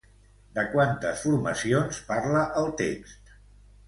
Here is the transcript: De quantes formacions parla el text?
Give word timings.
De 0.53 0.61
quantes 0.69 1.19
formacions 1.25 1.99
parla 2.07 2.41
el 2.63 2.73
text? 2.81 3.31